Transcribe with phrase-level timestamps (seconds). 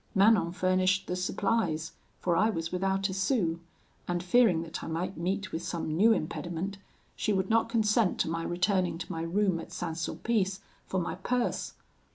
[0.15, 3.59] Manon furnished the supplies, for I was without a sou,
[4.07, 6.79] and fearing that I might meet with some new impediment,
[7.15, 9.95] she would not consent to my returning to my room at St.
[9.95, 11.73] Sulpice for my purse.